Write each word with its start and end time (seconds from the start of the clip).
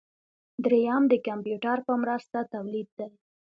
دریم 0.63 1.03
د 1.09 1.13
کمپیوټر 1.27 1.77
په 1.87 1.93
مرسته 2.01 2.37
تولید 2.53 2.87
دی. 2.99 3.09